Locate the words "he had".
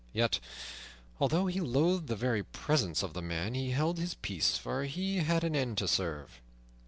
4.85-5.43